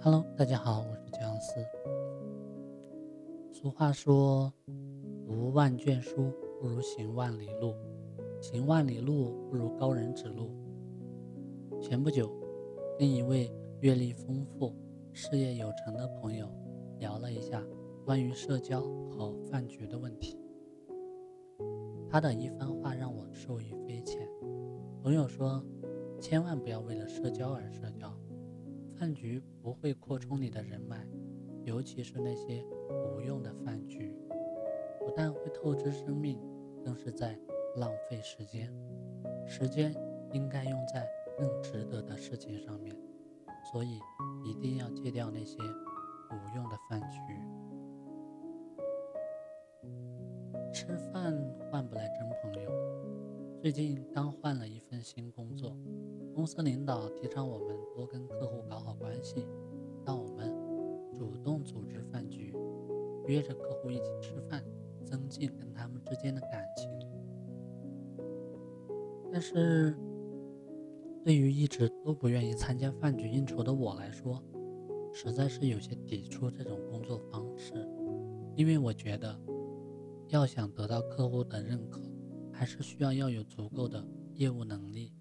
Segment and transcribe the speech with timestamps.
[0.00, 1.54] Hello，大家好，我是姜思。
[3.52, 4.52] 俗话说，
[5.26, 7.74] 读万卷书不如行万里路，
[8.40, 10.52] 行万里路不如高人指路。
[11.80, 12.30] 前不久，
[12.96, 14.72] 跟一位阅历丰富、
[15.12, 16.48] 事业有成的朋友
[17.00, 17.60] 聊了一下
[18.04, 20.38] 关于社交和饭局的问题，
[22.08, 24.28] 他的一番话让我受益匪浅。
[25.02, 25.60] 朋友说，
[26.20, 28.16] 千万不要为了社交而社交。
[28.94, 31.06] 饭局不会扩充你的人脉，
[31.62, 32.64] 尤其是那些
[33.14, 34.16] 无用的饭局，
[34.98, 36.40] 不但会透支生命，
[36.82, 37.38] 更是在
[37.76, 38.72] 浪费时间。
[39.46, 39.94] 时间
[40.32, 42.96] 应该用在更值得的事情上面，
[43.70, 44.00] 所以
[44.42, 47.18] 一定要戒掉那些无用的饭局。
[50.72, 51.38] 吃饭
[51.70, 52.70] 换不来真朋友。
[53.60, 55.76] 最近刚换了一份新工作。
[56.38, 59.44] 公司领导提倡我们多跟客户搞好关系，
[60.06, 60.54] 让我们
[61.12, 62.54] 主动组织饭局，
[63.26, 64.64] 约着客户一起吃饭，
[65.04, 66.88] 增进跟他们之间的感情。
[69.32, 69.98] 但是，
[71.24, 74.40] 对于一直都不愿意参加饭局应酬的我来说，
[75.12, 77.84] 实在是有些抵触这种工作方式，
[78.54, 79.36] 因为我觉得，
[80.28, 82.00] 要想得到客户的认可，
[82.52, 85.17] 还是需要要有足够的业务能力。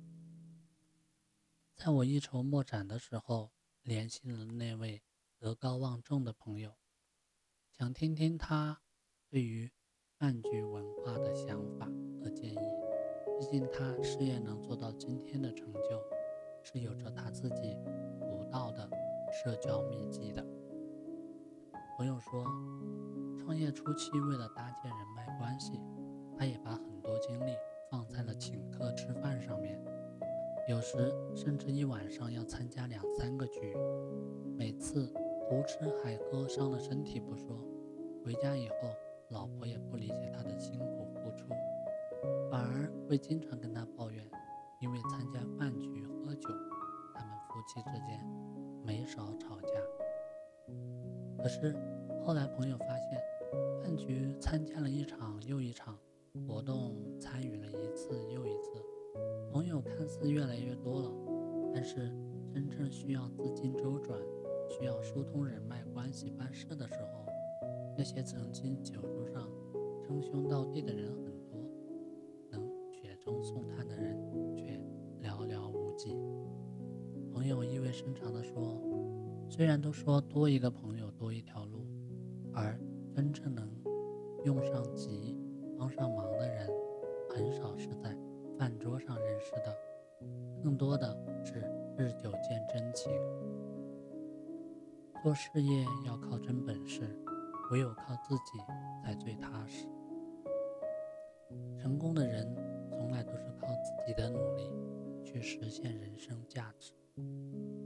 [1.78, 3.52] 在我一筹莫展的时候，
[3.84, 5.04] 联系了那位
[5.38, 6.74] 德高望重的朋友，
[7.72, 8.82] 想听听他
[9.30, 9.72] 对于
[10.18, 11.86] 饭局文化的想法
[12.20, 12.58] 和建议。
[13.40, 16.02] 毕竟他事业能做到今天的成就，
[16.64, 17.78] 是有着他自己
[18.28, 18.90] 独到的
[19.32, 20.44] 社交秘籍的。
[21.96, 22.44] 朋友说，
[23.38, 25.80] 创业初期为了搭建人脉关系，
[26.36, 27.56] 他也把很多精力
[27.92, 29.80] 放在了请客吃饭上面。
[30.68, 30.98] 有时
[31.34, 33.74] 甚至一晚上要参加两三个局，
[34.58, 35.10] 每次
[35.48, 37.58] 胡吃海喝伤了身体不说，
[38.22, 38.76] 回家以后
[39.30, 41.48] 老婆也不理解他的辛苦付出，
[42.52, 44.22] 反而会经常跟他抱怨，
[44.82, 46.50] 因为参加饭局喝酒，
[47.16, 48.22] 他们夫妻之间
[48.84, 49.70] 没少吵架。
[51.38, 51.74] 可是
[52.26, 53.18] 后来朋友发现，
[53.82, 55.98] 饭局参加了一场又一场，
[56.46, 58.84] 活动参与了一次又一次。
[59.52, 61.12] 朋友看似越来越多了，
[61.74, 62.12] 但是
[62.54, 64.20] 真正需要资金周转、
[64.70, 67.26] 需要疏通人脉关系办事的时候，
[67.98, 69.50] 那些曾经酒桌上
[70.04, 71.60] 称兄道弟的人很多，
[72.52, 72.62] 能
[72.92, 74.16] 雪中送炭的人
[74.56, 74.80] 却
[75.22, 76.16] 寥寥无几。
[77.34, 78.82] 朋友意味深长地说
[79.50, 81.86] ：“虽然都说多一个朋友多一条路，
[82.54, 82.80] 而
[83.16, 83.70] 真正能
[84.44, 85.38] 用上急、
[85.78, 86.70] 帮上忙的人，
[87.30, 88.16] 很少是在。”
[88.58, 89.78] 饭桌上认识的，
[90.64, 91.60] 更多的是
[91.96, 93.12] 日久见真情。
[95.24, 97.04] 做事业要靠真本事，
[97.72, 98.60] 唯有靠自己
[99.04, 99.86] 才最踏实。
[101.78, 102.48] 成功的人
[102.90, 104.72] 从来都是靠自己的努力
[105.24, 106.94] 去实现人生价值，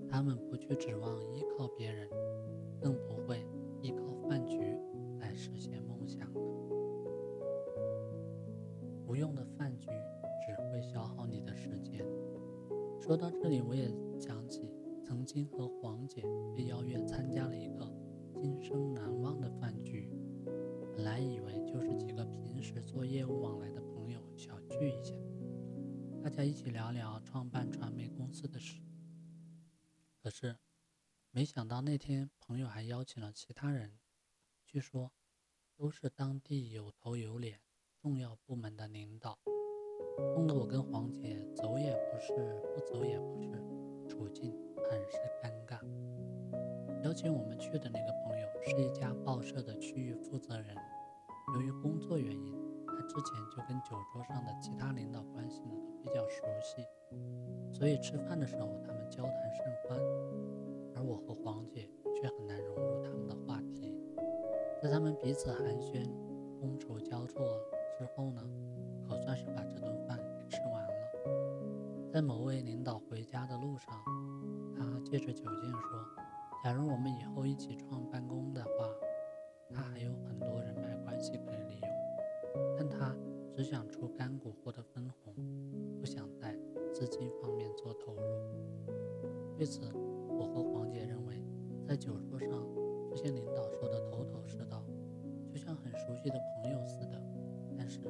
[0.09, 2.07] 他们不去指望依靠别人，
[2.81, 3.45] 更不会
[3.81, 4.77] 依靠饭局
[5.19, 6.31] 来实现梦想。
[9.05, 9.89] 无用的饭局。
[10.71, 12.05] 会消耗你的时间。
[13.01, 14.73] 说到这里，我也想起
[15.03, 16.23] 曾经和黄姐
[16.55, 17.93] 被邀约参加了一个
[18.39, 20.09] 今生难忘的饭局。
[20.93, 25.13] 本来以为就是几个平时做业务往来的朋友小聚一下，
[26.23, 28.81] 大家一起聊聊创办传媒公司的事。
[30.21, 30.55] 可是，
[31.31, 33.99] 没想到那天朋友还邀请了其他人，
[34.65, 35.11] 据说
[35.75, 37.59] 都是当地有头有脸、
[37.97, 39.39] 重要部门的领导。
[40.35, 42.33] 弄得我跟黄姐走也不是，
[42.73, 43.49] 不走也不是，
[44.07, 44.53] 处境
[44.89, 45.79] 很是尴尬。
[47.03, 50.75] 邀请我们去的那个朋友是一家报社的区域负责人，
[51.55, 52.53] 由于工作原因，
[52.87, 56.85] 他之前就跟酒桌上的其他领导关系呢都比较熟悉，
[57.73, 59.99] 所以吃饭的时候他们交谈甚欢，
[60.95, 63.97] 而我和黄姐却很难融入他们的话题。
[64.81, 66.07] 在他们彼此寒暄、
[66.61, 67.43] 觥筹交错
[67.97, 68.41] 之后呢？
[69.07, 69.90] 可算是把这段。
[72.11, 73.87] 在某位领导回家的路上，
[74.75, 76.05] 他借着酒劲说
[76.61, 78.69] ：“假如我们以后一起创办公的话，
[79.69, 83.15] 他还有很多人脉关系可以利用，但他
[83.55, 85.33] 只想出干股获得分红，
[86.01, 86.53] 不想在
[86.93, 88.21] 资金方面做投入。”
[89.55, 89.89] 对此，
[90.27, 91.41] 我和黄姐认为，
[91.87, 92.49] 在酒桌上
[93.09, 94.83] 这些领导说的头头是道，
[95.49, 97.23] 就像很熟悉的朋友似的，
[97.77, 98.01] 但是。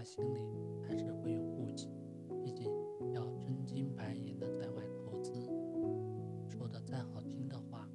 [0.00, 0.40] 他心里
[0.88, 1.90] 还是会有顾忌
[2.42, 2.72] 毕竟
[3.12, 5.30] 要真金白银的在外投资。
[6.48, 7.86] 说的再好听的话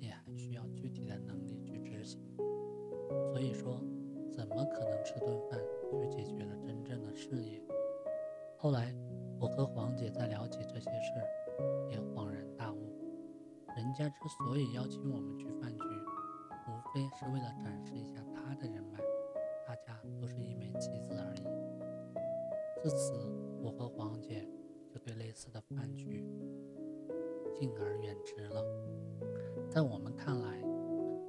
[0.00, 2.20] 也还需要具体的能力去执行。
[3.30, 3.80] 所以说
[4.32, 5.60] 怎么可能吃顿饭
[5.92, 7.62] 就解决了真正的事业？
[8.56, 8.92] 后来
[9.38, 11.12] 我和黄姐在聊起这些事
[11.92, 12.92] 也恍然大悟
[13.76, 15.84] 人家之所以邀请我们去饭局
[16.66, 18.98] 无非是为了展示一下他的人脉
[22.82, 23.12] 自此，
[23.62, 24.44] 我和黄姐
[24.92, 26.26] 就对类似的饭局
[27.54, 28.60] 敬而远之了。
[29.70, 30.60] 在我们看来，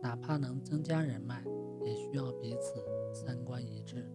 [0.01, 1.45] 哪怕能增加人脉，
[1.85, 2.83] 也需要彼此
[3.13, 4.09] 三观一致，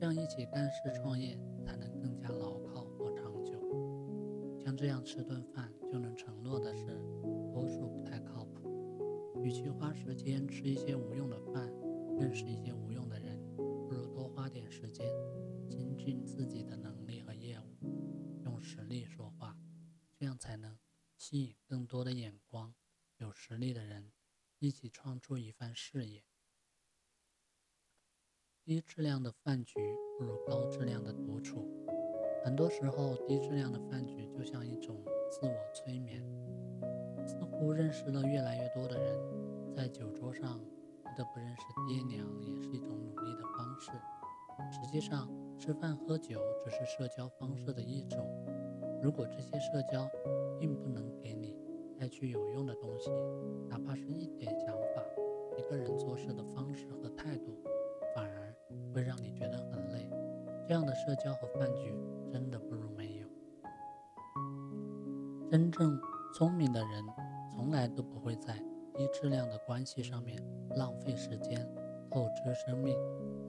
[0.00, 3.52] 这样一起干事创业才能更加牢靠和长久。
[4.58, 6.86] 像这样吃顿饭就能承诺的事，
[7.52, 9.42] 多数不太靠谱。
[9.42, 11.70] 与其花时间吃一些无用的饭，
[12.18, 13.01] 认识一些无用
[16.32, 19.54] 自己的能力和业务，用实力说话，
[20.16, 20.78] 这样才能
[21.14, 22.74] 吸引更多的眼光。
[23.18, 24.12] 有实力的人
[24.58, 26.24] 一起创出一番事业。
[28.64, 29.74] 低质量的饭局
[30.18, 31.86] 不如高质量的独处。
[32.42, 36.24] 很多时候，低质量的饭局就像一种自我催眠。
[37.26, 40.58] 似乎认识了越来越多的人，在酒桌上
[41.02, 43.92] 不得不认识爹娘，也是一种努力的方式。
[44.72, 45.28] 实际上，
[45.58, 48.18] 吃饭喝酒只是社交方式的一种。
[49.02, 50.08] 如果这些社交
[50.58, 51.56] 并不能给你，
[51.98, 53.10] 带去有用的东西，
[53.68, 55.02] 哪怕是一点想法，
[55.56, 57.56] 一个人做事的方式和态度，
[58.14, 58.54] 反而
[58.94, 60.10] 会让你觉得很累。
[60.66, 61.94] 这样的社交和饭局，
[62.32, 63.26] 真的不如没有。
[65.50, 66.00] 真正
[66.34, 67.04] 聪明的人，
[67.50, 68.54] 从来都不会在
[68.94, 70.42] 低质量的关系上面
[70.76, 71.68] 浪费时间、
[72.10, 72.96] 透支生命。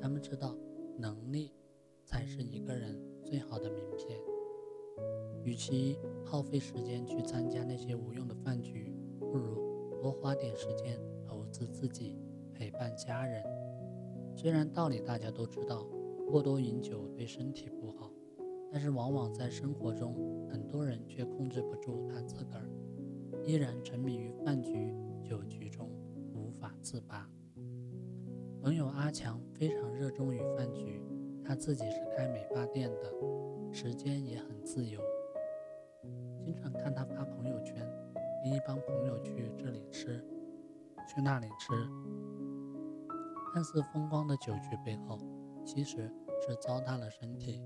[0.01, 0.55] 他们知道，
[0.97, 1.53] 能力
[2.03, 4.19] 才是一个人最好的名片。
[5.43, 12.17] 与其耗费时间去参加那些无用的饭局，不如多花点时间投资自己，
[12.53, 13.43] 陪伴家人。
[14.35, 15.85] 虽然道理大家都知道，
[16.27, 18.09] 过多饮酒对身体不好，
[18.71, 20.15] 但是往往在生活中，
[20.49, 22.69] 很多人却控制不住他自个儿，
[23.43, 25.89] 依然沉迷于饭局、酒局中
[26.33, 27.29] 无法自拔。
[28.61, 31.01] 朋友阿强非常热衷于饭局，
[31.45, 33.13] 他自己是开美发店的，
[33.71, 34.99] 时间也很自由。
[36.39, 37.75] 经常看他发朋友圈，
[38.43, 40.23] 跟一帮朋友去这里吃，
[41.07, 41.73] 去那里吃。
[43.53, 45.19] 看似风光的酒局背后，
[45.65, 46.11] 其实
[46.45, 47.61] 是糟蹋了身体。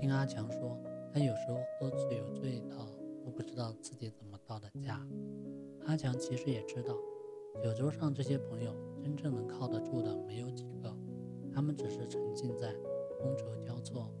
[0.00, 0.80] 听阿强说，
[1.12, 2.86] 他有时候喝醉有醉到
[3.24, 5.00] 都不知道自己怎么到的家。
[5.86, 6.94] 阿强其实也知道，
[7.62, 10.96] 酒桌上这些朋友真正能靠得住的没有几个，
[11.52, 12.72] 他们只是沉浸在
[13.18, 14.12] 觥筹交错、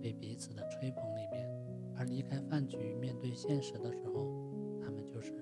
[0.00, 1.48] 被彼此的吹捧里面。
[1.96, 4.26] 而离开饭局，面对现实的时候，
[4.80, 5.32] 他们就是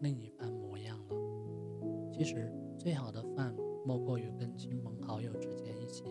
[0.00, 2.12] 另一番模样了。
[2.12, 3.56] 其实，最好的饭
[3.86, 6.04] 莫过于跟亲朋好友之间一起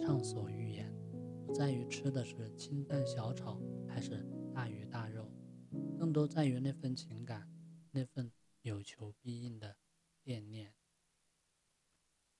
[0.00, 0.90] 畅所欲言，
[1.46, 5.30] 不在于吃的是清淡小炒还是大鱼大肉，
[5.98, 7.46] 更多在于那份情感，
[7.90, 8.32] 那份
[8.62, 9.76] 有求必应的
[10.22, 10.72] 惦念。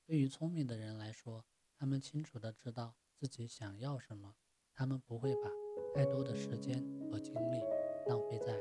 [0.06, 1.44] 对于聪明的人来说，
[1.76, 4.34] 他们清楚的知道自己想要什么，
[4.74, 5.50] 他们不会把。
[5.94, 6.76] 太多的时间
[7.10, 7.58] 和精力
[8.06, 8.52] 浪费在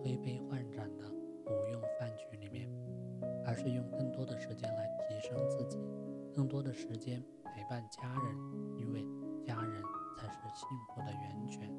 [0.00, 2.66] 推杯换盏的无用饭局里面，
[3.44, 5.78] 而是用更多的时间来提升自己，
[6.32, 9.04] 更多的时间陪伴家人，因为
[9.44, 9.82] 家人
[10.16, 11.70] 才是幸福的源泉。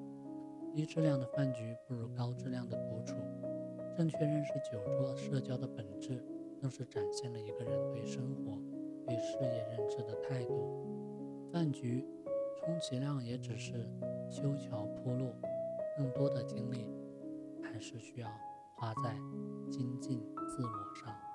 [0.75, 3.15] 低质量的饭局不如高质量的独处。
[3.97, 6.23] 正确认识酒桌社交的本质，
[6.61, 8.61] 更是展现了一个人对生活、
[9.07, 11.49] 对事业认知的态度。
[11.51, 12.05] 饭局。
[12.59, 13.89] 充其量也只是
[14.29, 15.33] 修桥铺路，
[15.97, 16.89] 更多的精力
[17.63, 18.29] 还是需要
[18.75, 19.15] 花在
[19.69, 21.26] 精进自我上。